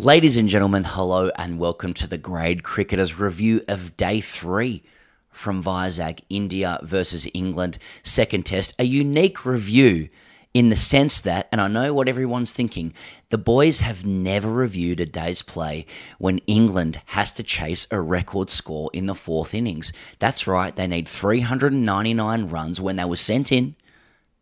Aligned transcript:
Ladies 0.00 0.36
and 0.36 0.48
gentlemen, 0.48 0.84
hello 0.86 1.32
and 1.34 1.58
welcome 1.58 1.92
to 1.94 2.06
the 2.06 2.18
Grade 2.18 2.62
Cricketers 2.62 3.18
review 3.18 3.62
of 3.66 3.96
day 3.96 4.20
three 4.20 4.84
from 5.28 5.60
Vizag, 5.60 6.20
India 6.30 6.78
versus 6.84 7.26
England, 7.34 7.78
second 8.04 8.46
test. 8.46 8.76
A 8.78 8.84
unique 8.84 9.44
review 9.44 10.08
in 10.54 10.68
the 10.68 10.76
sense 10.76 11.20
that, 11.22 11.48
and 11.50 11.60
I 11.60 11.66
know 11.66 11.92
what 11.92 12.06
everyone's 12.06 12.52
thinking, 12.52 12.94
the 13.30 13.38
boys 13.38 13.80
have 13.80 14.06
never 14.06 14.52
reviewed 14.52 15.00
a 15.00 15.04
day's 15.04 15.42
play 15.42 15.84
when 16.18 16.38
England 16.46 17.02
has 17.06 17.32
to 17.32 17.42
chase 17.42 17.88
a 17.90 18.00
record 18.00 18.50
score 18.50 18.90
in 18.92 19.06
the 19.06 19.16
fourth 19.16 19.52
innings. 19.52 19.92
That's 20.20 20.46
right, 20.46 20.76
they 20.76 20.86
need 20.86 21.08
399 21.08 22.46
runs 22.46 22.80
when 22.80 22.94
they 22.94 23.04
were 23.04 23.16
sent 23.16 23.50
in 23.50 23.74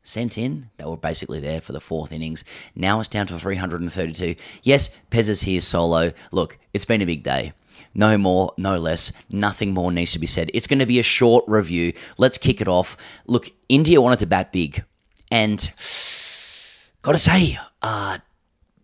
sent 0.06 0.38
in. 0.38 0.70
They 0.78 0.84
were 0.84 0.96
basically 0.96 1.40
there 1.40 1.60
for 1.60 1.72
the 1.72 1.80
fourth 1.80 2.12
innings. 2.12 2.44
Now 2.74 3.00
it's 3.00 3.08
down 3.08 3.26
to 3.26 3.38
332. 3.38 4.36
Yes, 4.62 4.90
Pez 5.10 5.28
is 5.28 5.42
here 5.42 5.60
solo. 5.60 6.12
Look, 6.32 6.58
it's 6.72 6.84
been 6.84 7.02
a 7.02 7.06
big 7.06 7.22
day. 7.22 7.52
No 7.94 8.18
more, 8.18 8.52
no 8.56 8.78
less. 8.78 9.12
Nothing 9.30 9.72
more 9.72 9.90
needs 9.90 10.12
to 10.12 10.18
be 10.18 10.26
said. 10.26 10.50
It's 10.52 10.66
going 10.66 10.78
to 10.78 10.86
be 10.86 10.98
a 10.98 11.02
short 11.02 11.44
review. 11.48 11.92
Let's 12.18 12.38
kick 12.38 12.60
it 12.60 12.68
off. 12.68 12.96
Look, 13.26 13.50
India 13.68 14.00
wanted 14.00 14.18
to 14.20 14.26
bat 14.26 14.52
big. 14.52 14.84
And 15.30 15.72
got 17.02 17.12
to 17.12 17.18
say, 17.18 17.58
uh, 17.82 18.18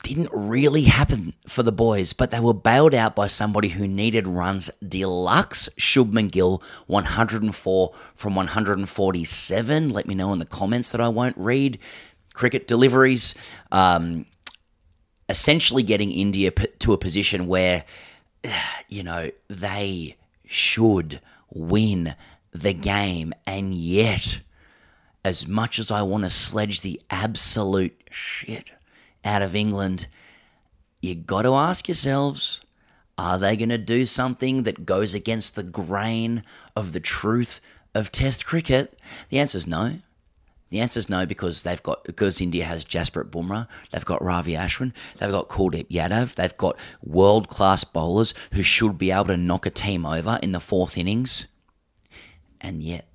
didn't 0.02 0.30
really 0.32 0.82
happen 0.82 1.34
for 1.46 1.62
the 1.62 1.72
boys, 1.72 2.12
but 2.12 2.30
they 2.30 2.40
were 2.40 2.54
bailed 2.54 2.94
out 2.94 3.14
by 3.14 3.26
somebody 3.26 3.68
who 3.68 3.86
needed 3.86 4.26
runs 4.26 4.70
deluxe. 4.86 5.68
Shubman 5.78 6.30
Gill, 6.30 6.62
104 6.86 7.92
from 8.14 8.34
147. 8.34 9.88
Let 9.88 10.06
me 10.06 10.14
know 10.14 10.32
in 10.32 10.38
the 10.38 10.46
comments 10.46 10.92
that 10.92 11.00
I 11.00 11.08
won't 11.08 11.36
read. 11.38 11.78
Cricket 12.34 12.66
deliveries, 12.66 13.34
um, 13.70 14.26
essentially 15.28 15.82
getting 15.82 16.10
India 16.10 16.50
to 16.50 16.92
a 16.92 16.98
position 16.98 17.46
where, 17.46 17.84
you 18.88 19.02
know, 19.02 19.30
they 19.48 20.16
should 20.44 21.20
win 21.50 22.14
the 22.52 22.74
game, 22.74 23.32
and 23.46 23.74
yet, 23.74 24.40
as 25.24 25.46
much 25.46 25.78
as 25.78 25.90
I 25.90 26.02
want 26.02 26.24
to 26.24 26.30
sledge 26.30 26.80
the 26.80 27.00
absolute 27.10 27.98
shit 28.10 28.70
out 29.24 29.42
of 29.42 29.54
England, 29.54 30.06
you 31.00 31.14
got 31.14 31.42
to 31.42 31.54
ask 31.54 31.88
yourselves 31.88 32.60
are 33.18 33.38
they 33.38 33.56
going 33.56 33.68
to 33.68 33.78
do 33.78 34.04
something 34.04 34.62
that 34.62 34.86
goes 34.86 35.14
against 35.14 35.54
the 35.54 35.62
grain 35.62 36.42
of 36.74 36.92
the 36.92 37.00
truth 37.00 37.60
of 37.94 38.10
Test 38.10 38.46
cricket? 38.46 38.98
The 39.28 39.38
answer 39.38 39.58
is 39.58 39.66
no. 39.66 39.98
The 40.70 40.80
answer 40.80 40.98
is 40.98 41.10
no 41.10 41.26
because 41.26 41.62
they've 41.62 41.82
got 41.82 42.02
because 42.04 42.40
India 42.40 42.64
has 42.64 42.82
Jasprit 42.82 43.28
Bumrah, 43.28 43.68
they've 43.90 44.04
got 44.04 44.24
Ravi 44.24 44.54
Ashwin, 44.54 44.94
they've 45.18 45.30
got 45.30 45.50
Kuldeep 45.50 45.88
Yadav, 45.88 46.34
they've 46.34 46.56
got 46.56 46.78
world 47.04 47.48
class 47.48 47.84
bowlers 47.84 48.32
who 48.54 48.62
should 48.62 48.96
be 48.96 49.10
able 49.10 49.26
to 49.26 49.36
knock 49.36 49.66
a 49.66 49.70
team 49.70 50.06
over 50.06 50.38
in 50.42 50.52
the 50.52 50.60
fourth 50.60 50.96
innings, 50.96 51.46
and 52.58 52.82
yet 52.82 53.06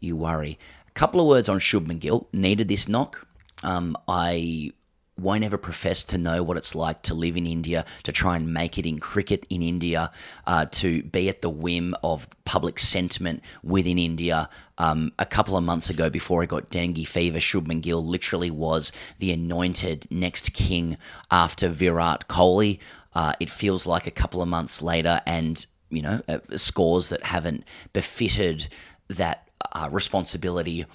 you 0.00 0.16
worry. 0.16 0.58
A 0.86 0.90
couple 0.90 1.18
of 1.18 1.26
words 1.26 1.48
on 1.48 1.60
Shubman 1.60 1.98
Gill 1.98 2.28
needed 2.30 2.68
this 2.68 2.88
knock. 2.88 3.26
Um, 3.62 3.96
I 4.06 4.72
won't 5.20 5.44
ever 5.44 5.58
profess 5.58 6.04
to 6.04 6.18
know 6.18 6.42
what 6.42 6.56
it's 6.56 6.74
like 6.74 7.02
to 7.02 7.14
live 7.14 7.36
in 7.36 7.46
India, 7.46 7.84
to 8.04 8.12
try 8.12 8.36
and 8.36 8.52
make 8.52 8.78
it 8.78 8.86
in 8.86 8.98
cricket 8.98 9.46
in 9.50 9.62
India, 9.62 10.10
uh, 10.46 10.66
to 10.66 11.02
be 11.02 11.28
at 11.28 11.42
the 11.42 11.50
whim 11.50 11.94
of 12.02 12.28
public 12.44 12.78
sentiment 12.78 13.42
within 13.62 13.98
India. 13.98 14.48
Um, 14.78 15.12
a 15.18 15.26
couple 15.26 15.56
of 15.56 15.64
months 15.64 15.90
ago, 15.90 16.08
before 16.08 16.40
he 16.40 16.46
got 16.46 16.70
dengue 16.70 17.06
fever, 17.06 17.38
Shubman 17.38 17.82
Gill 17.82 18.04
literally 18.04 18.50
was 18.50 18.92
the 19.18 19.32
anointed 19.32 20.06
next 20.10 20.52
king 20.52 20.96
after 21.30 21.68
Virat 21.68 22.28
Kohli. 22.28 22.78
Uh, 23.14 23.34
it 23.40 23.50
feels 23.50 23.86
like 23.86 24.06
a 24.06 24.10
couple 24.10 24.40
of 24.40 24.48
months 24.48 24.80
later, 24.80 25.20
and 25.26 25.66
you 25.90 26.02
know, 26.02 26.20
uh, 26.28 26.38
scores 26.56 27.10
that 27.10 27.24
haven't 27.24 27.64
befitted 27.92 28.68
that 29.08 29.48
uh, 29.72 29.88
responsibility 29.90 30.86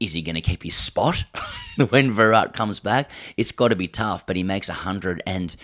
is 0.00 0.12
he 0.12 0.22
going 0.22 0.34
to 0.34 0.40
keep 0.40 0.62
his 0.62 0.74
spot 0.74 1.24
when 1.90 2.10
Virat 2.10 2.52
comes 2.52 2.80
back? 2.80 3.10
It's 3.36 3.52
got 3.52 3.68
to 3.68 3.76
be 3.76 3.88
tough, 3.88 4.26
but 4.26 4.36
he 4.36 4.42
makes 4.42 4.68
a 4.68 4.72
100 4.72 5.22
and 5.26 5.54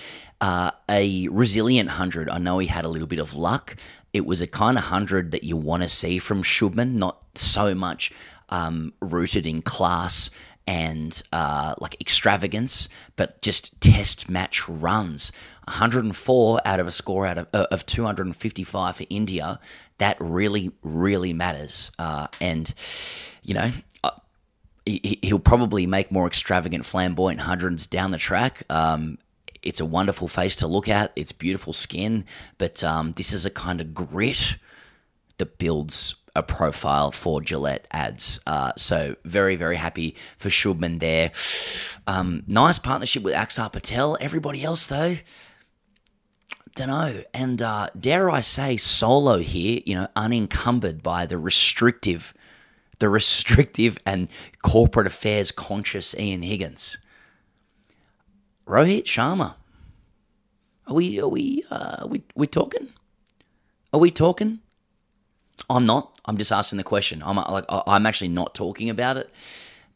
uh, 0.40 0.70
a 0.88 1.28
resilient 1.28 1.88
100. 1.88 2.28
I 2.28 2.38
know 2.38 2.58
he 2.58 2.66
had 2.66 2.84
a 2.84 2.88
little 2.88 3.08
bit 3.08 3.18
of 3.18 3.34
luck. 3.34 3.76
It 4.12 4.26
was 4.26 4.40
a 4.40 4.46
kind 4.46 4.76
of 4.76 4.84
100 4.84 5.32
that 5.32 5.44
you 5.44 5.56
want 5.56 5.82
to 5.82 5.88
see 5.88 6.18
from 6.18 6.42
Shubman, 6.42 6.94
not 6.94 7.24
so 7.34 7.74
much 7.74 8.12
um, 8.48 8.92
rooted 9.00 9.46
in 9.46 9.62
class 9.62 10.30
and 10.66 11.22
uh, 11.32 11.74
like 11.80 12.00
extravagance, 12.00 12.88
but 13.16 13.40
just 13.42 13.80
test 13.80 14.30
match 14.30 14.68
runs. 14.68 15.30
104 15.66 16.60
out 16.64 16.80
of 16.80 16.86
a 16.86 16.90
score 16.90 17.26
out 17.26 17.38
of, 17.38 17.48
uh, 17.52 17.66
of 17.70 17.86
255 17.86 18.96
for 18.96 19.04
India. 19.10 19.58
That 19.98 20.16
really, 20.20 20.72
really 20.82 21.32
matters. 21.32 21.90
Uh, 21.98 22.28
and, 22.40 22.72
you 23.42 23.54
know, 23.54 23.70
he'll 24.86 25.38
probably 25.38 25.86
make 25.86 26.10
more 26.12 26.26
extravagant, 26.26 26.84
flamboyant 26.84 27.40
hundreds 27.40 27.86
down 27.86 28.10
the 28.10 28.18
track. 28.18 28.62
Um, 28.70 29.18
it's 29.62 29.80
a 29.80 29.86
wonderful 29.86 30.28
face 30.28 30.56
to 30.56 30.66
look 30.66 30.88
at. 30.88 31.12
It's 31.16 31.32
beautiful 31.32 31.72
skin, 31.72 32.24
but 32.58 32.84
um, 32.84 33.12
this 33.12 33.32
is 33.32 33.46
a 33.46 33.50
kind 33.50 33.80
of 33.80 33.94
grit 33.94 34.56
that 35.38 35.58
builds 35.58 36.16
a 36.36 36.42
profile 36.42 37.10
for 37.10 37.40
Gillette 37.40 37.86
ads. 37.90 38.40
Uh, 38.46 38.72
so 38.76 39.16
very, 39.24 39.56
very 39.56 39.76
happy 39.76 40.16
for 40.36 40.48
Shubman 40.48 41.00
there. 41.00 41.30
Um, 42.06 42.42
nice 42.46 42.78
partnership 42.78 43.22
with 43.22 43.34
Axar 43.34 43.72
Patel. 43.72 44.18
Everybody 44.20 44.62
else 44.64 44.86
though, 44.86 45.16
don't 46.74 46.88
know. 46.88 47.22
And 47.32 47.62
uh, 47.62 47.88
dare 47.98 48.28
I 48.28 48.40
say, 48.40 48.76
solo 48.76 49.38
here. 49.38 49.80
You 49.86 49.94
know, 49.94 50.08
unencumbered 50.16 51.02
by 51.02 51.24
the 51.24 51.38
restrictive 51.38 52.34
the 52.98 53.08
restrictive 53.08 53.98
and 54.06 54.28
corporate 54.62 55.06
affairs 55.06 55.50
conscious 55.50 56.14
Ian 56.18 56.42
Higgins. 56.42 56.98
Rohit 58.66 59.04
Sharma. 59.04 59.56
Are 60.86 60.94
we 60.94 61.20
are 61.20 61.28
we 61.28 61.64
uh, 61.70 61.96
are 62.00 62.08
we 62.08 62.22
we 62.34 62.46
talking? 62.46 62.92
Are 63.92 64.00
we 64.00 64.10
talking? 64.10 64.60
I'm 65.70 65.84
not. 65.84 66.18
I'm 66.24 66.36
just 66.36 66.52
asking 66.52 66.78
the 66.78 66.84
question. 66.84 67.22
I'm 67.24 67.36
like 67.36 67.64
I'm 67.68 68.06
actually 68.06 68.28
not 68.28 68.54
talking 68.54 68.90
about 68.90 69.16
it. 69.16 69.30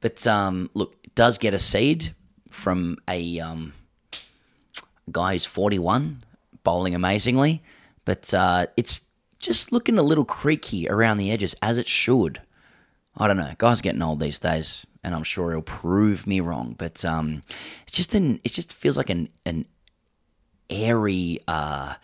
But 0.00 0.26
um, 0.26 0.70
look, 0.74 0.96
it 1.02 1.14
does 1.14 1.38
get 1.38 1.54
a 1.54 1.58
seed 1.58 2.14
from 2.50 2.98
a 3.08 3.40
um, 3.40 3.74
guy 5.10 5.32
who's 5.32 5.44
41, 5.44 6.18
bowling 6.62 6.94
amazingly, 6.94 7.62
but 8.04 8.32
uh, 8.32 8.66
it's 8.76 9.06
just 9.40 9.72
looking 9.72 9.98
a 9.98 10.02
little 10.02 10.24
creaky 10.24 10.88
around 10.88 11.18
the 11.18 11.30
edges 11.30 11.54
as 11.62 11.78
it 11.78 11.86
should. 11.88 12.40
I 13.18 13.26
don't 13.26 13.36
know. 13.36 13.52
Guys 13.58 13.80
getting 13.80 14.00
old 14.00 14.20
these 14.20 14.38
days, 14.38 14.86
and 15.02 15.12
I'm 15.14 15.24
sure 15.24 15.50
he'll 15.50 15.60
prove 15.60 16.26
me 16.26 16.40
wrong. 16.40 16.76
But 16.78 17.04
um, 17.04 17.42
it's 17.82 17.96
just 17.96 18.14
an. 18.14 18.40
It 18.44 18.52
just 18.52 18.72
feels 18.72 18.96
like 18.96 19.10
an 19.10 19.28
an 19.44 19.66
airy, 20.70 21.40
uh, 21.48 21.94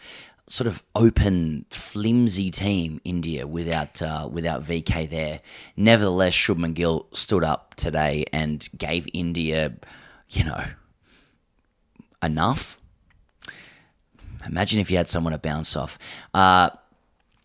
sort 0.49 0.67
of 0.67 0.83
open, 0.97 1.67
flimsy 1.71 2.51
team. 2.51 3.01
India 3.05 3.47
without 3.47 4.03
uh, 4.03 4.29
without 4.31 4.65
VK 4.65 5.09
there. 5.09 5.41
Nevertheless, 5.77 6.35
Shubman 6.35 6.75
Gill 6.75 7.07
stood 7.13 7.45
up 7.45 7.77
today 7.77 8.25
and 8.33 8.69
gave 8.77 9.07
India, 9.13 9.73
you 10.31 10.43
know, 10.43 10.65
enough. 12.25 12.77
Imagine 14.47 14.81
if 14.81 14.91
you 14.91 14.97
had 14.97 15.09
someone 15.09 15.33
to 15.33 15.39
bounce 15.39 15.77
off. 15.77 15.97
Uh, 16.35 16.71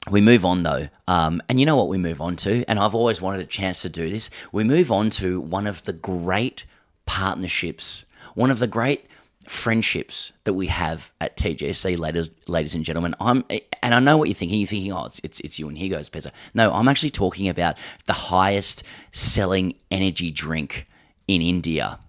we 0.10 0.22
move 0.22 0.46
on 0.46 0.62
though, 0.62 0.88
um, 1.08 1.42
and 1.50 1.60
you 1.60 1.66
know 1.66 1.76
what 1.76 1.88
we 1.88 1.98
move 1.98 2.22
on 2.22 2.36
to, 2.38 2.64
and 2.68 2.80
I've 2.80 2.96
always 2.96 3.22
wanted 3.22 3.42
a 3.42 3.46
chance 3.46 3.82
to 3.84 3.90
do 3.90 4.10
this. 4.10 4.30
We 4.52 4.64
move 4.64 4.92
on 4.92 5.10
to 5.12 5.40
one 5.42 5.68
of 5.68 5.84
the 5.86 5.94
great 5.94 6.66
partnerships, 7.06 8.06
one 8.36 8.52
of 8.52 8.60
the 8.60 8.68
great 8.68 9.06
friendships 9.48 10.32
that 10.44 10.54
we 10.54 10.68
have 10.68 11.12
at 11.20 11.36
TGC, 11.36 11.98
ladies, 11.98 12.30
ladies 12.48 12.76
and 12.76 12.86
gentlemen. 12.86 13.16
I'm, 13.20 13.44
and 13.82 13.96
I 13.96 14.00
know 14.00 14.18
what 14.18 14.30
you're 14.30 14.36
thinking. 14.36 14.60
You're 14.60 14.68
thinking, 14.68 14.94
oh, 14.94 15.06
it's 15.06 15.20
it's, 15.24 15.40
it's 15.42 15.60
you 15.60 15.68
and 15.68 15.78
Higgo's 15.78 16.10
Pezza. 16.10 16.32
No, 16.54 16.72
I'm 16.72 16.88
actually 16.88 17.10
talking 17.10 17.50
about 17.50 17.76
the 18.06 18.14
highest 18.14 18.84
selling 19.12 19.76
energy 19.92 20.32
drink 20.32 20.88
in 21.28 21.42
India 21.42 22.00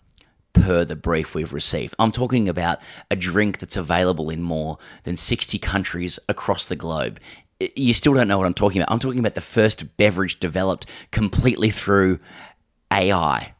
per 0.52 0.84
the 0.84 0.96
brief 0.96 1.34
we've 1.34 1.52
received. 1.52 1.94
I'm 1.98 2.12
talking 2.12 2.48
about 2.48 2.80
a 3.10 3.16
drink 3.16 3.58
that's 3.58 3.76
available 3.76 4.30
in 4.30 4.42
more 4.42 4.78
than 5.04 5.16
60 5.16 5.58
countries 5.58 6.18
across 6.28 6.68
the 6.68 6.76
globe 6.76 7.20
you 7.76 7.94
still 7.94 8.14
don't 8.14 8.28
know 8.28 8.38
what 8.38 8.46
I'm 8.46 8.54
talking 8.54 8.80
about. 8.80 8.92
I'm 8.92 8.98
talking 8.98 9.18
about 9.18 9.34
the 9.34 9.40
first 9.40 9.96
beverage 9.96 10.40
developed 10.40 10.86
completely 11.10 11.70
through 11.70 12.18
AI. 12.92 13.54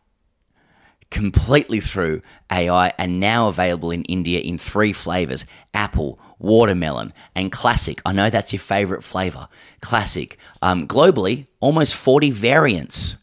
Completely 1.10 1.80
through 1.80 2.22
AI 2.50 2.92
and 2.96 3.20
now 3.20 3.48
available 3.48 3.90
in 3.90 4.02
India 4.04 4.40
in 4.40 4.58
three 4.58 4.92
flavors 4.92 5.44
apple, 5.74 6.20
watermelon, 6.38 7.12
and 7.34 7.52
classic. 7.52 8.00
I 8.06 8.12
know 8.12 8.30
that's 8.30 8.52
your 8.52 8.60
favorite 8.60 9.02
flavor. 9.02 9.48
Classic. 9.82 10.38
Um, 10.62 10.86
globally, 10.86 11.46
almost 11.60 11.94
40 11.94 12.30
variants. 12.30 13.16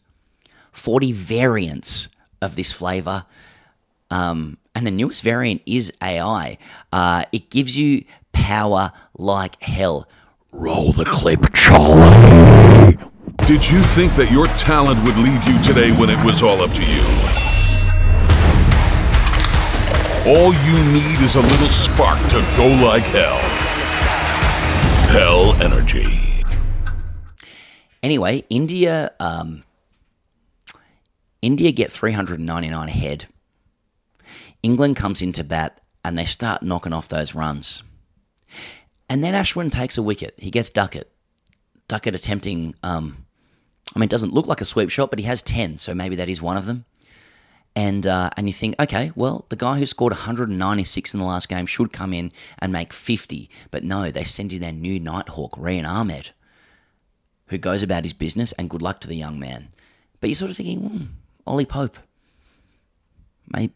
40 0.72 1.12
variants 1.12 2.08
of 2.40 2.56
this 2.56 2.72
flavor. 2.72 3.24
Um, 4.10 4.58
and 4.74 4.86
the 4.86 4.90
newest 4.90 5.24
variant 5.24 5.62
is 5.66 5.92
AI. 6.02 6.58
Uh, 6.92 7.24
it 7.32 7.50
gives 7.50 7.76
you 7.76 8.04
power 8.32 8.92
like 9.16 9.60
hell. 9.62 10.08
Roll 10.52 10.92
the 10.92 11.04
clip, 11.04 11.52
Charlie. 11.52 12.96
Did 13.46 13.68
you 13.68 13.80
think 13.80 14.14
that 14.14 14.30
your 14.32 14.46
talent 14.48 15.02
would 15.04 15.16
leave 15.18 15.46
you 15.46 15.60
today 15.62 15.92
when 15.92 16.08
it 16.08 16.24
was 16.24 16.42
all 16.42 16.62
up 16.62 16.72
to 16.72 16.82
you? 16.82 17.02
All 20.26 20.54
you 20.64 20.92
need 20.92 21.20
is 21.20 21.36
a 21.36 21.42
little 21.42 21.68
spark 21.68 22.18
to 22.30 22.40
go 22.56 22.66
like 22.82 23.02
hell. 23.04 23.36
Hell 25.10 25.54
Energy. 25.62 26.42
Anyway, 28.02 28.44
India, 28.48 29.10
um, 29.20 29.64
India 31.42 31.72
get 31.72 31.92
399 31.92 32.88
ahead. 32.88 33.26
England 34.62 34.96
comes 34.96 35.20
into 35.20 35.44
bat 35.44 35.78
and 36.02 36.16
they 36.16 36.24
start 36.24 36.62
knocking 36.62 36.94
off 36.94 37.08
those 37.08 37.34
runs. 37.34 37.82
And 39.08 39.24
then 39.24 39.34
Ashwin 39.34 39.70
takes 39.70 39.96
a 39.96 40.02
wicket. 40.02 40.34
He 40.36 40.50
gets 40.50 40.70
Duckett. 40.70 41.10
Duckett 41.88 42.14
attempting, 42.14 42.74
um, 42.82 43.26
I 43.94 43.98
mean, 43.98 44.04
it 44.04 44.10
doesn't 44.10 44.34
look 44.34 44.46
like 44.46 44.60
a 44.60 44.66
sweep 44.66 44.90
shot, 44.90 45.10
but 45.10 45.18
he 45.18 45.24
has 45.24 45.40
10, 45.42 45.78
so 45.78 45.94
maybe 45.94 46.16
that 46.16 46.28
is 46.28 46.42
one 46.42 46.58
of 46.58 46.66
them. 46.66 46.84
And, 47.74 48.06
uh, 48.06 48.30
and 48.36 48.46
you 48.46 48.52
think, 48.52 48.74
okay, 48.80 49.12
well, 49.14 49.46
the 49.48 49.56
guy 49.56 49.78
who 49.78 49.86
scored 49.86 50.12
196 50.12 51.14
in 51.14 51.20
the 51.20 51.26
last 51.26 51.48
game 51.48 51.64
should 51.64 51.92
come 51.92 52.12
in 52.12 52.32
and 52.58 52.72
make 52.72 52.92
50. 52.92 53.48
But 53.70 53.84
no, 53.84 54.10
they 54.10 54.24
send 54.24 54.52
you 54.52 54.58
their 54.58 54.72
new 54.72 54.98
Nighthawk, 55.00 55.56
Rehan 55.56 55.86
Ahmed, 55.86 56.30
who 57.48 57.56
goes 57.56 57.82
about 57.82 58.04
his 58.04 58.12
business, 58.12 58.52
and 58.52 58.68
good 58.68 58.82
luck 58.82 59.00
to 59.00 59.08
the 59.08 59.16
young 59.16 59.38
man. 59.38 59.68
But 60.20 60.28
you're 60.28 60.34
sort 60.34 60.50
of 60.50 60.56
thinking, 60.56 60.80
hmm, 60.80 61.04
Ollie 61.46 61.64
Pope, 61.64 61.96
maybe, 63.46 63.72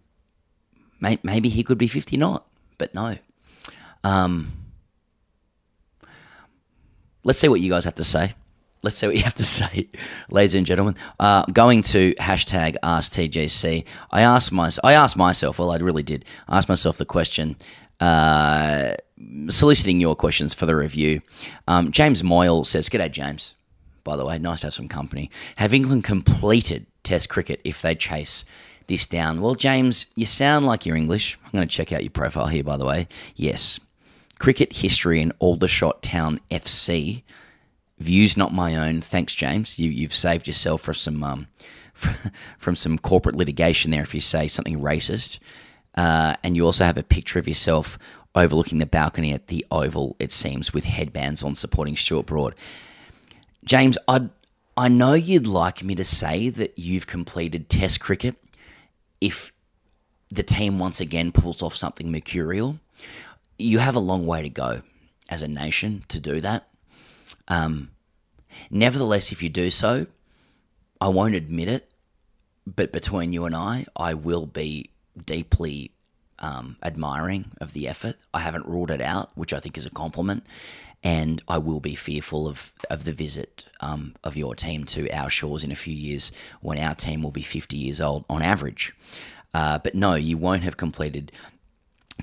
maybe 1.22 1.48
he 1.48 1.62
could 1.62 1.78
be 1.78 1.86
50 1.86 2.16
not, 2.16 2.46
but 2.78 2.94
no. 2.94 3.16
Um, 4.04 4.52
let's 7.24 7.38
see 7.38 7.48
what 7.48 7.60
you 7.60 7.70
guys 7.70 7.84
have 7.84 7.94
to 7.96 8.04
say. 8.04 8.34
Let's 8.82 8.96
see 8.96 9.06
what 9.06 9.16
you 9.16 9.22
have 9.22 9.34
to 9.34 9.44
say, 9.58 9.88
ladies 10.30 10.54
and 10.54 10.66
gentlemen. 10.66 10.96
Uh, 11.20 11.44
going 11.46 11.82
to 11.82 12.14
hashtag 12.14 12.76
AskTGC, 12.82 13.84
I 14.10 14.22
asked, 14.22 14.52
my, 14.52 14.70
I 14.82 14.94
asked 14.94 15.16
myself, 15.16 15.58
well, 15.58 15.70
I 15.70 15.76
really 15.76 16.02
did, 16.02 16.24
I 16.48 16.58
asked 16.58 16.68
myself 16.68 16.96
the 16.96 17.04
question, 17.04 17.56
uh, 18.00 18.94
soliciting 19.48 20.00
your 20.00 20.16
questions 20.16 20.52
for 20.54 20.66
the 20.66 20.74
review. 20.74 21.20
Um, 21.68 21.92
James 21.92 22.24
Moyle 22.24 22.64
says, 22.64 22.88
G'day, 22.88 23.10
James. 23.10 23.54
By 24.04 24.16
the 24.16 24.26
way, 24.26 24.36
nice 24.40 24.62
to 24.62 24.66
have 24.66 24.74
some 24.74 24.88
company. 24.88 25.30
Have 25.56 25.72
England 25.72 26.02
completed 26.02 26.86
Test 27.04 27.28
cricket 27.28 27.60
if 27.64 27.82
they 27.82 27.94
chase 27.94 28.44
this 28.86 29.06
down? 29.06 29.40
Well, 29.40 29.54
James, 29.54 30.06
you 30.16 30.26
sound 30.26 30.66
like 30.66 30.86
you're 30.86 30.96
English. 30.96 31.38
I'm 31.44 31.50
going 31.52 31.66
to 31.66 31.72
check 31.72 31.92
out 31.92 32.02
your 32.02 32.10
profile 32.10 32.46
here, 32.46 32.64
by 32.64 32.76
the 32.76 32.84
way. 32.84 33.08
Yes, 33.36 33.78
Cricket 34.42 34.72
History 34.72 35.22
in 35.22 35.32
Aldershot 35.38 36.02
Town 36.02 36.40
FC. 36.50 37.22
Views 38.00 38.36
not 38.36 38.52
my 38.52 38.74
own. 38.74 39.00
Thanks, 39.00 39.36
James. 39.36 39.78
You, 39.78 39.88
you've 39.88 40.12
saved 40.12 40.48
yourself 40.48 40.80
for 40.80 40.92
some 40.92 41.22
um, 41.22 41.46
from 42.58 42.74
some 42.74 42.98
corporate 42.98 43.36
litigation 43.36 43.92
there 43.92 44.02
if 44.02 44.16
you 44.16 44.20
say 44.20 44.48
something 44.48 44.80
racist. 44.80 45.38
Uh, 45.94 46.34
and 46.42 46.56
you 46.56 46.66
also 46.66 46.82
have 46.82 46.98
a 46.98 47.04
picture 47.04 47.38
of 47.38 47.46
yourself 47.46 48.00
overlooking 48.34 48.78
the 48.78 48.84
balcony 48.84 49.32
at 49.32 49.46
the 49.46 49.64
Oval, 49.70 50.16
it 50.18 50.32
seems, 50.32 50.74
with 50.74 50.86
headbands 50.86 51.44
on 51.44 51.54
supporting 51.54 51.94
Stuart 51.94 52.26
Broad. 52.26 52.56
James, 53.64 53.96
I 54.08 54.28
I 54.76 54.88
know 54.88 55.14
you'd 55.14 55.46
like 55.46 55.84
me 55.84 55.94
to 55.94 56.04
say 56.04 56.48
that 56.48 56.76
you've 56.76 57.06
completed 57.06 57.68
Test 57.68 58.00
cricket 58.00 58.34
if 59.20 59.52
the 60.32 60.42
team 60.42 60.80
once 60.80 61.00
again 61.00 61.30
pulls 61.30 61.62
off 61.62 61.76
something 61.76 62.10
mercurial 62.10 62.80
you 63.58 63.78
have 63.78 63.94
a 63.94 64.00
long 64.00 64.26
way 64.26 64.42
to 64.42 64.48
go 64.48 64.82
as 65.28 65.42
a 65.42 65.48
nation 65.48 66.04
to 66.08 66.20
do 66.20 66.40
that. 66.40 66.68
Um, 67.48 67.90
nevertheless, 68.70 69.32
if 69.32 69.42
you 69.42 69.48
do 69.48 69.70
so, 69.70 70.06
I 71.00 71.08
won't 71.08 71.34
admit 71.34 71.68
it, 71.68 71.90
but 72.66 72.92
between 72.92 73.32
you 73.32 73.44
and 73.44 73.54
I, 73.54 73.86
I 73.96 74.14
will 74.14 74.46
be 74.46 74.90
deeply 75.26 75.92
um, 76.38 76.76
admiring 76.82 77.52
of 77.60 77.72
the 77.72 77.88
effort. 77.88 78.16
I 78.34 78.40
haven't 78.40 78.66
ruled 78.66 78.90
it 78.90 79.00
out, 79.00 79.30
which 79.34 79.52
I 79.52 79.60
think 79.60 79.76
is 79.76 79.86
a 79.86 79.90
compliment, 79.90 80.44
and 81.02 81.42
I 81.48 81.58
will 81.58 81.80
be 81.80 81.94
fearful 81.94 82.46
of, 82.46 82.72
of 82.90 83.04
the 83.04 83.12
visit 83.12 83.64
um, 83.80 84.14
of 84.22 84.36
your 84.36 84.54
team 84.54 84.84
to 84.86 85.10
our 85.10 85.30
shores 85.30 85.64
in 85.64 85.72
a 85.72 85.76
few 85.76 85.94
years 85.94 86.30
when 86.60 86.78
our 86.78 86.94
team 86.94 87.22
will 87.22 87.32
be 87.32 87.42
50 87.42 87.76
years 87.76 88.00
old 88.00 88.24
on 88.28 88.42
average. 88.42 88.94
Uh, 89.54 89.78
but 89.78 89.94
no, 89.94 90.14
you 90.14 90.38
won't 90.38 90.62
have 90.62 90.76
completed 90.76 91.32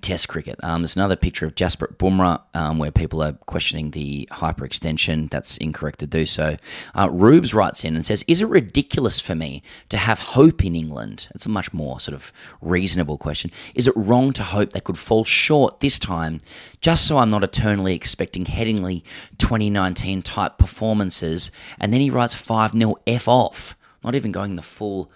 Test 0.02 0.28
cricket. 0.28 0.60
Um, 0.64 0.82
there's 0.82 0.96
another 0.96 1.16
picture 1.16 1.46
of 1.46 1.56
Jasprit 1.56 1.98
Bumrah 1.98 2.42
um, 2.54 2.80
where 2.80 2.92
people 2.92 3.22
are 3.22 3.34
questioning 3.34 3.92
the 3.92 4.28
hyperextension. 4.32 5.30
That's 5.30 5.58
incorrect 5.58 6.00
to 6.00 6.08
do 6.08 6.26
so. 6.26 6.58
Uh, 6.96 7.10
Rubes 7.12 7.54
writes 7.54 7.84
in 7.84 7.96
and 7.96 8.06
says, 8.06 8.24
Is 8.28 8.42
it 8.42 8.48
ridiculous 8.48 9.20
for 9.20 9.36
me 9.36 9.62
to 9.90 9.98
have 9.98 10.20
hope 10.20 10.64
in 10.64 10.76
England? 10.76 11.28
It's 11.36 11.46
a 11.46 11.50
much 11.50 11.74
more 11.74 12.00
sort 12.00 12.16
of 12.16 12.32
reasonable 12.62 13.18
question. 13.18 13.52
Is 13.76 13.88
it 13.88 13.94
wrong 13.96 14.34
to 14.34 14.44
hope 14.44 14.72
they 14.72 14.80
could 14.80 14.98
fall 14.98 15.26
short 15.26 15.80
this 15.80 16.00
time 16.00 16.40
just 16.82 17.06
so 17.08 17.18
I'm 17.18 17.30
not 17.30 17.44
eternally 17.44 17.94
expecting 17.94 18.44
Headingley 18.46 19.04
2019 19.38 20.22
type 20.22 20.58
performances? 20.58 21.52
And 21.80 21.94
then 21.94 22.02
he 22.02 22.10
writes 22.10 22.34
5 22.34 22.72
0 22.72 22.96
F 23.06 23.28
off. 23.28 23.76
Not 24.04 24.16
even 24.16 24.32
going 24.32 24.56
the 24.56 24.62
full 24.62 25.12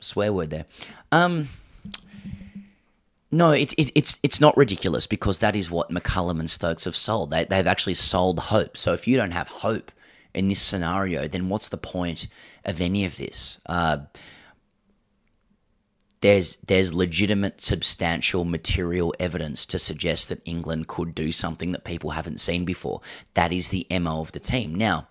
swear 0.00 0.32
word 0.32 0.50
there. 0.50 0.66
Um, 1.10 1.48
no, 3.34 3.52
it, 3.52 3.72
it, 3.78 3.90
it's 3.94 4.18
it's 4.22 4.42
not 4.42 4.56
ridiculous 4.58 5.06
because 5.06 5.38
that 5.38 5.56
is 5.56 5.70
what 5.70 5.90
McCullum 5.90 6.38
and 6.38 6.50
Stokes 6.50 6.84
have 6.84 6.94
sold. 6.94 7.30
They, 7.30 7.44
they've 7.46 7.66
actually 7.66 7.94
sold 7.94 8.38
hope. 8.38 8.76
So 8.76 8.92
if 8.92 9.08
you 9.08 9.16
don't 9.16 9.30
have 9.30 9.48
hope 9.48 9.90
in 10.34 10.48
this 10.48 10.60
scenario, 10.60 11.26
then 11.26 11.48
what's 11.48 11.70
the 11.70 11.78
point 11.78 12.28
of 12.66 12.78
any 12.80 13.06
of 13.06 13.16
this? 13.16 13.58
Uh, 13.64 13.98
there's 16.20 16.56
there's 16.56 16.92
legitimate, 16.92 17.62
substantial, 17.62 18.44
material 18.44 19.14
evidence 19.18 19.64
to 19.66 19.78
suggest 19.78 20.28
that 20.28 20.42
England 20.44 20.88
could 20.88 21.14
do 21.14 21.32
something 21.32 21.72
that 21.72 21.84
people 21.84 22.10
haven't 22.10 22.38
seen 22.38 22.66
before. 22.66 23.00
That 23.32 23.50
is 23.50 23.70
the 23.70 23.86
mo 23.98 24.20
of 24.20 24.32
the 24.32 24.40
team. 24.40 24.74
Now, 24.74 25.08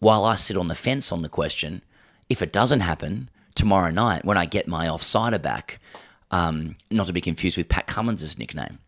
while 0.00 0.24
I 0.24 0.34
sit 0.34 0.56
on 0.56 0.66
the 0.66 0.74
fence 0.74 1.12
on 1.12 1.22
the 1.22 1.28
question, 1.28 1.82
if 2.28 2.42
it 2.42 2.52
doesn't 2.52 2.80
happen 2.80 3.30
tomorrow 3.54 3.92
night 3.92 4.24
when 4.24 4.36
I 4.36 4.46
get 4.46 4.66
my 4.66 4.86
offsider 4.86 5.40
back 5.40 5.78
um, 6.30 6.74
not 6.90 7.06
to 7.06 7.12
be 7.12 7.20
confused 7.20 7.56
with 7.56 7.68
Pat 7.68 7.86
Cummins' 7.86 8.38
nickname. 8.38 8.78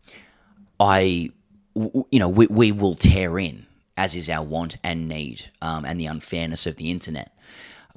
I, 0.79 1.31
you 1.75 2.19
know, 2.19 2.29
we, 2.29 2.47
we 2.47 2.71
will 2.71 2.95
tear 2.95 3.37
in, 3.39 3.65
as 3.97 4.15
is 4.15 4.29
our 4.29 4.43
want 4.43 4.77
and 4.83 5.07
need, 5.07 5.49
um, 5.61 5.85
and 5.85 5.99
the 5.99 6.05
unfairness 6.07 6.65
of 6.65 6.77
the 6.77 6.91
internet. 6.91 7.35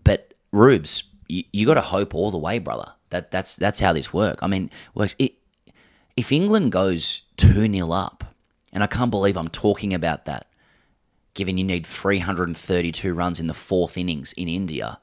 But 0.05 0.35
Rubes, 0.53 1.05
you, 1.29 1.45
you 1.53 1.67
got 1.67 1.75
to 1.75 1.81
hope 1.81 2.15
all 2.15 2.31
the 2.31 2.39
way, 2.39 2.59
brother. 2.59 2.93
That 3.11 3.31
that's 3.31 3.55
that's 3.57 3.79
how 3.79 3.93
this 3.93 4.13
works. 4.13 4.43
I 4.43 4.49
mean, 4.49 4.71
works. 4.95 5.15
It, 5.19 5.35
if 6.17 6.33
England 6.33 6.73
goes 6.73 7.23
two 7.37 7.67
0 7.67 7.91
up, 7.93 8.25
and 8.73 8.83
I 8.83 8.87
can't 8.87 9.11
believe 9.11 9.37
I'm 9.37 9.49
talking 9.49 9.95
about 9.95 10.25
that, 10.25 10.49
given 11.35 11.57
you 11.57 11.65
need 11.65 11.87
332 11.87 13.15
runs 13.15 13.39
in 13.39 13.47
the 13.47 13.55
fourth 13.55 13.97
innings 13.97 14.33
in 14.33 14.49
India. 14.49 14.99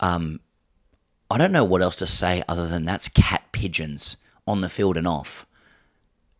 Um, 0.00 0.40
I 1.34 1.36
don't 1.36 1.50
know 1.50 1.64
what 1.64 1.82
else 1.82 1.96
to 1.96 2.06
say 2.06 2.44
other 2.48 2.68
than 2.68 2.84
that's 2.84 3.08
cat 3.08 3.42
pigeons 3.50 4.18
on 4.46 4.60
the 4.60 4.68
field 4.68 4.96
and 4.96 5.04
off, 5.04 5.44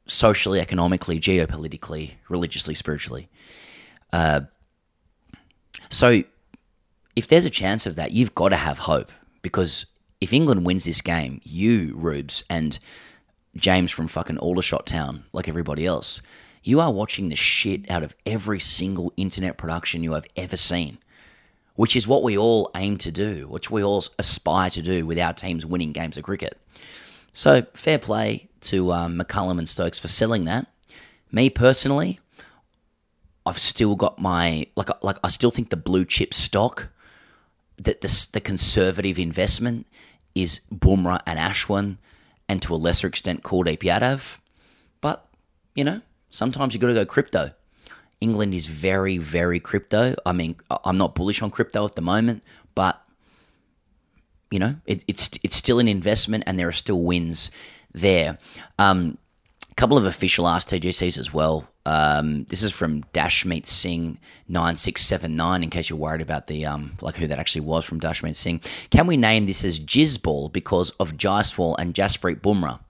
socially, 0.07 0.61
economically, 0.61 1.19
geopolitically, 1.19 2.13
religiously, 2.29 2.75
spiritually. 2.75 3.29
Uh, 4.13 4.43
so, 5.91 6.23
if 7.17 7.27
there's 7.27 7.45
a 7.45 7.51
chance 7.51 7.87
of 7.87 7.97
that, 7.97 8.13
you've 8.13 8.37
got 8.37 8.51
to 8.51 8.57
have 8.57 8.79
hope 8.79 9.11
because 9.43 9.87
if 10.21 10.33
England 10.33 10.65
wins 10.65 10.85
this 10.85 11.01
game, 11.01 11.41
you, 11.43 11.95
Rubes, 11.97 12.45
and 12.49 12.79
James 13.57 13.91
from 13.91 14.07
fucking 14.07 14.39
Aldershot 14.39 14.87
Town, 14.87 15.25
like 15.33 15.49
everybody 15.49 15.87
else, 15.87 16.23
you 16.63 16.79
are 16.79 16.93
watching 16.93 17.31
the 17.31 17.37
shit 17.37 17.91
out 17.91 18.05
of 18.05 18.15
every 18.25 18.61
single 18.61 19.13
internet 19.17 19.59
production 19.59 20.05
you 20.05 20.13
have 20.13 20.27
ever 20.37 20.57
seen 20.57 20.99
which 21.77 21.97
is 21.97 22.07
what 22.07 22.23
we 22.23 22.39
all 22.39 22.71
aim 22.77 22.97
to 22.99 23.11
do, 23.11 23.47
which 23.49 23.71
we 23.71 23.83
all 23.83 24.05
aspire 24.19 24.71
to 24.71 24.83
do 24.83 25.05
with 25.05 25.19
our 25.19 25.33
teams 25.33 25.67
winning 25.67 25.93
games 25.93 26.17
of 26.17 26.25
cricket. 26.25 26.59
So 27.33 27.63
fair 27.75 27.99
play 27.99 28.49
to 28.63 28.93
um, 28.93 29.19
McCullum 29.19 29.59
and 29.59 29.69
Stokes 29.69 29.99
for 29.99 30.09
selling 30.09 30.45
that. 30.45 30.67
Me 31.33 31.51
personally, 31.51 32.21
I've 33.45 33.59
still 33.59 33.97
got 33.97 34.19
my 34.19 34.67
like 34.77 34.89
like 35.03 35.19
I 35.25 35.29
still 35.29 35.51
think 35.51 35.71
the 35.71 35.77
blue 35.77 36.05
chip 36.05 36.33
stock 36.33 36.89
that 37.77 38.01
the 38.01 38.29
the 38.33 38.41
conservative 38.41 39.19
investment 39.19 39.87
is 40.35 40.61
Bumrah 40.73 41.21
and 41.27 41.39
Ashwin, 41.39 41.99
and 42.49 42.63
to 42.63 42.75
a 42.75 42.77
lesser 42.77 43.09
extent 43.09 43.43
Kuldeep 43.43 43.81
Yadav. 43.81 44.39
But 45.01 45.27
you 45.75 45.85
know, 45.85 46.01
sometimes 46.31 46.73
you 46.73 46.81
got 46.81 46.87
to 46.87 46.95
go 46.95 47.05
crypto. 47.05 47.51
England 48.25 48.55
is 48.55 48.67
very, 48.67 49.19
very 49.19 49.61
crypto. 49.61 50.15
I 50.25 50.33
mean, 50.33 50.57
I'm 50.85 50.97
not 50.97 51.15
bullish 51.15 51.43
on 51.43 51.51
crypto 51.51 51.85
at 51.85 51.95
the 51.95 52.01
moment, 52.01 52.43
but 52.75 53.01
you 54.51 54.59
know, 54.59 54.77
it, 54.87 55.05
it's 55.07 55.31
it's 55.43 55.57
still 55.57 55.79
an 55.79 55.89
investment, 55.89 56.45
and 56.47 56.59
there 56.59 56.69
are 56.69 56.73
still 56.73 57.03
wins 57.03 57.51
there. 57.93 58.39
Um, 58.79 59.19
a 59.71 59.75
couple 59.75 59.99
of 59.99 60.07
official 60.07 60.49
Ask 60.49 60.69
TGCs 60.69 61.19
as 61.19 61.35
well. 61.35 61.69
Um, 61.87 62.45
this 62.45 62.63
is 62.63 62.73
from 62.73 63.03
Dashmeet 63.13 63.67
Singh 63.67 64.19
nine 64.49 64.77
six 64.77 65.03
seven 65.03 65.37
nine. 65.37 65.63
In 65.63 65.69
case 65.69 65.91
you're 65.91 65.99
worried 65.99 66.23
about 66.23 66.47
the 66.47 66.65
um, 66.65 66.97
like 67.03 67.17
who 67.17 67.27
that 67.27 67.39
actually 67.39 67.67
was 67.67 67.85
from 67.85 68.01
Dashmeet 68.01 68.37
Singh, 68.37 68.61
can 68.91 69.07
we 69.07 69.19
name 69.19 69.45
this 69.45 69.65
as 69.65 69.79
Jizzball 69.79 70.51
because 70.51 70.93
of 70.93 71.19
Jaiswal 71.19 71.77
and 71.79 71.93
Jasprit 71.93 72.41
Bumrah? 72.41 72.81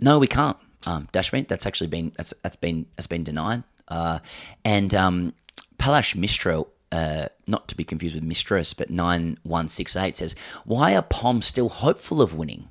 No, 0.00 0.18
we 0.18 0.26
can't. 0.26 0.58
Um, 0.84 1.08
Dashmeet, 1.14 1.48
that's 1.48 1.64
actually 1.66 1.88
been 1.88 2.12
that's 2.16 2.34
that's 2.42 2.56
been 2.56 2.86
that's 2.96 3.06
been 3.06 3.24
denied. 3.24 3.62
Uh, 3.88 4.18
and 4.64 4.94
um, 4.94 5.34
Palash 5.78 6.14
Mishra, 6.14 6.62
uh, 6.92 7.26
not 7.46 7.68
to 7.68 7.76
be 7.76 7.84
confused 7.84 8.14
with 8.14 8.24
Mistress, 8.24 8.74
but 8.74 8.90
9168 8.90 10.16
says, 10.16 10.34
Why 10.64 10.94
are 10.94 11.02
POM 11.02 11.42
still 11.42 11.68
hopeful 11.68 12.20
of 12.22 12.34
winning? 12.34 12.70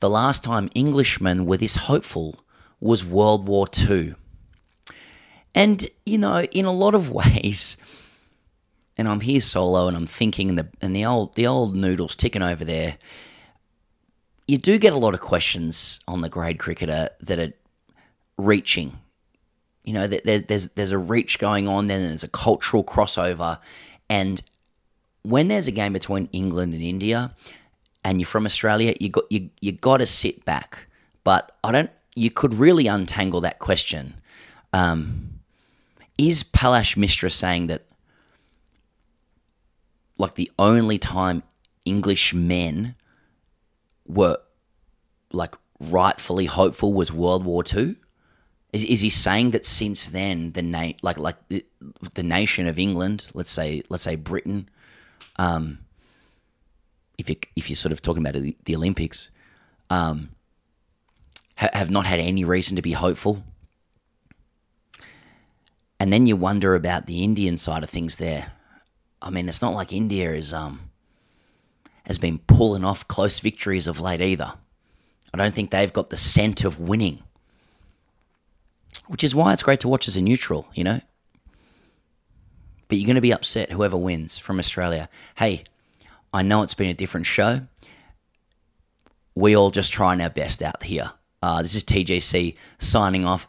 The 0.00 0.10
last 0.10 0.42
time 0.42 0.70
Englishmen 0.74 1.46
were 1.46 1.58
this 1.58 1.76
hopeful 1.76 2.40
was 2.80 3.04
World 3.04 3.46
War 3.46 3.66
II. 3.88 4.14
And, 5.54 5.86
you 6.06 6.18
know, 6.18 6.42
in 6.42 6.64
a 6.64 6.72
lot 6.72 6.94
of 6.94 7.10
ways, 7.10 7.76
and 8.96 9.08
I'm 9.08 9.20
here 9.20 9.40
solo 9.40 9.88
and 9.88 9.96
I'm 9.96 10.06
thinking, 10.06 10.50
and 10.50 10.58
the, 10.58 10.68
and 10.80 10.94
the 10.94 11.06
old 11.06 11.34
the 11.34 11.46
old 11.46 11.74
noodles 11.74 12.14
ticking 12.14 12.42
over 12.42 12.64
there. 12.64 12.98
You 14.46 14.58
do 14.58 14.78
get 14.78 14.92
a 14.92 14.98
lot 14.98 15.14
of 15.14 15.20
questions 15.20 16.00
on 16.08 16.22
the 16.22 16.28
grade 16.28 16.58
cricketer 16.58 17.08
that 17.20 17.38
are 17.38 17.52
reaching 18.36 18.98
you 19.84 19.92
know, 19.92 20.06
there's 20.06 20.42
there's 20.44 20.68
there's 20.70 20.92
a 20.92 20.98
reach 20.98 21.38
going 21.38 21.66
on, 21.66 21.86
then 21.86 22.06
there's 22.06 22.22
a 22.22 22.28
cultural 22.28 22.84
crossover, 22.84 23.58
and 24.08 24.42
when 25.22 25.48
there's 25.48 25.68
a 25.68 25.72
game 25.72 25.92
between 25.92 26.28
England 26.32 26.74
and 26.74 26.82
India, 26.82 27.34
and 28.04 28.20
you're 28.20 28.26
from 28.26 28.46
Australia, 28.46 28.94
you 29.00 29.08
got 29.08 29.24
you 29.30 29.50
you 29.60 29.72
got 29.72 29.98
to 29.98 30.06
sit 30.06 30.44
back. 30.44 30.86
But 31.24 31.56
I 31.64 31.72
don't. 31.72 31.90
You 32.16 32.30
could 32.30 32.54
really 32.54 32.86
untangle 32.86 33.40
that 33.42 33.58
question. 33.58 34.14
Um, 34.72 35.40
is 36.18 36.42
Palash 36.42 36.96
Mishra 36.96 37.30
saying 37.30 37.68
that, 37.68 37.86
like 40.18 40.34
the 40.34 40.50
only 40.58 40.98
time 40.98 41.42
English 41.84 42.34
men 42.34 42.94
were 44.06 44.38
like 45.32 45.54
rightfully 45.80 46.46
hopeful 46.46 46.92
was 46.92 47.12
World 47.12 47.44
War 47.44 47.62
Two? 47.62 47.96
Is, 48.72 48.84
is 48.84 49.00
he 49.00 49.10
saying 49.10 49.50
that 49.50 49.64
since 49.64 50.08
then 50.08 50.52
the 50.52 50.62
na- 50.62 50.92
like 51.02 51.18
like 51.18 51.36
the, 51.48 51.64
the 52.14 52.22
nation 52.22 52.66
of 52.66 52.78
England, 52.78 53.30
let's 53.34 53.50
say 53.50 53.82
let's 53.88 54.04
say 54.04 54.14
Britain, 54.14 54.68
um, 55.36 55.80
if 57.18 57.28
you 57.28 57.36
if 57.56 57.68
you're 57.68 57.76
sort 57.76 57.92
of 57.92 58.00
talking 58.00 58.24
about 58.24 58.40
the, 58.40 58.76
Olympics, 58.76 59.30
um, 59.90 60.30
ha- 61.56 61.70
have 61.72 61.90
not 61.90 62.06
had 62.06 62.20
any 62.20 62.44
reason 62.44 62.76
to 62.76 62.82
be 62.82 62.92
hopeful, 62.92 63.42
and 65.98 66.12
then 66.12 66.26
you 66.26 66.36
wonder 66.36 66.76
about 66.76 67.06
the 67.06 67.24
Indian 67.24 67.56
side 67.56 67.82
of 67.82 67.90
things. 67.90 68.16
There, 68.18 68.52
I 69.20 69.30
mean, 69.30 69.48
it's 69.48 69.62
not 69.62 69.74
like 69.74 69.92
India 69.92 70.32
is 70.32 70.54
um 70.54 70.90
has 72.06 72.18
been 72.18 72.38
pulling 72.38 72.84
off 72.84 73.08
close 73.08 73.40
victories 73.40 73.88
of 73.88 74.00
late 74.00 74.20
either. 74.20 74.54
I 75.34 75.38
don't 75.38 75.54
think 75.54 75.70
they've 75.70 75.92
got 75.92 76.10
the 76.10 76.16
scent 76.16 76.64
of 76.64 76.80
winning 76.80 77.22
which 79.08 79.24
is 79.24 79.34
why 79.34 79.52
it's 79.52 79.62
great 79.62 79.80
to 79.80 79.88
watch 79.88 80.08
as 80.08 80.16
a 80.16 80.22
neutral, 80.22 80.68
you 80.74 80.84
know? 80.84 81.00
But 82.88 82.98
you're 82.98 83.06
going 83.06 83.16
to 83.16 83.20
be 83.20 83.32
upset 83.32 83.70
whoever 83.70 83.96
wins 83.96 84.38
from 84.38 84.58
Australia. 84.58 85.08
Hey, 85.36 85.62
I 86.32 86.42
know 86.42 86.62
it's 86.62 86.74
been 86.74 86.90
a 86.90 86.94
different 86.94 87.26
show. 87.26 87.62
We 89.34 89.56
all 89.56 89.70
just 89.70 89.92
trying 89.92 90.20
our 90.20 90.30
best 90.30 90.62
out 90.62 90.82
here. 90.82 91.12
Uh, 91.42 91.62
this 91.62 91.74
is 91.74 91.84
TGC 91.84 92.56
signing 92.78 93.24
off. 93.24 93.46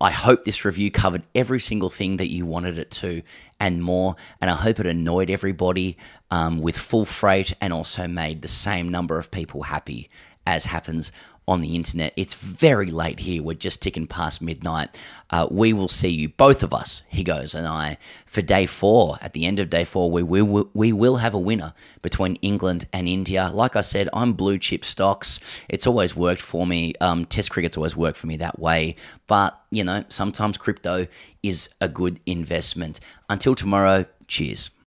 I 0.00 0.10
hope 0.10 0.44
this 0.44 0.64
review 0.64 0.90
covered 0.90 1.24
every 1.34 1.60
single 1.60 1.90
thing 1.90 2.16
that 2.16 2.30
you 2.30 2.46
wanted 2.46 2.78
it 2.78 2.90
to 2.92 3.22
and 3.58 3.82
more. 3.82 4.16
And 4.40 4.50
I 4.50 4.54
hope 4.54 4.80
it 4.80 4.86
annoyed 4.86 5.28
everybody 5.28 5.98
um, 6.30 6.62
with 6.62 6.78
full 6.78 7.04
freight 7.04 7.52
and 7.60 7.72
also 7.72 8.08
made 8.08 8.40
the 8.40 8.48
same 8.48 8.88
number 8.88 9.18
of 9.18 9.30
people 9.30 9.64
happy 9.64 10.08
as 10.46 10.64
happens 10.64 11.12
on 11.48 11.60
the 11.60 11.74
internet. 11.74 12.12
It's 12.16 12.34
very 12.34 12.90
late 12.90 13.20
here. 13.20 13.42
We're 13.42 13.54
just 13.54 13.82
ticking 13.82 14.06
past 14.06 14.40
midnight. 14.40 14.96
Uh, 15.30 15.48
we 15.50 15.72
will 15.72 15.88
see 15.88 16.08
you, 16.08 16.28
both 16.28 16.62
of 16.62 16.72
us, 16.72 17.02
Higgo, 17.12 17.54
and 17.54 17.66
I, 17.66 17.98
for 18.26 18.42
day 18.42 18.66
four. 18.66 19.16
At 19.20 19.32
the 19.32 19.46
end 19.46 19.58
of 19.58 19.68
day 19.70 19.84
four, 19.84 20.10
we 20.10 20.22
will, 20.22 20.70
we 20.74 20.92
will 20.92 21.16
have 21.16 21.34
a 21.34 21.38
winner 21.38 21.72
between 22.02 22.36
England 22.36 22.86
and 22.92 23.08
India. 23.08 23.50
Like 23.52 23.74
I 23.74 23.80
said, 23.80 24.08
I'm 24.12 24.34
blue 24.34 24.58
chip 24.58 24.84
stocks. 24.84 25.40
It's 25.68 25.86
always 25.86 26.14
worked 26.14 26.40
for 26.40 26.66
me. 26.66 26.94
Um, 27.00 27.24
test 27.24 27.50
cricket's 27.50 27.76
always 27.76 27.96
worked 27.96 28.16
for 28.18 28.26
me 28.26 28.36
that 28.36 28.58
way. 28.58 28.96
But, 29.26 29.60
you 29.70 29.84
know, 29.84 30.04
sometimes 30.08 30.56
crypto 30.56 31.06
is 31.42 31.68
a 31.80 31.88
good 31.88 32.20
investment. 32.26 33.00
Until 33.28 33.54
tomorrow, 33.54 34.04
cheers. 34.28 34.70